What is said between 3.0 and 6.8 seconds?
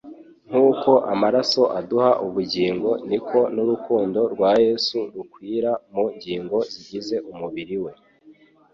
niko n'urukundo rwa Yesu rukwira mu ngingo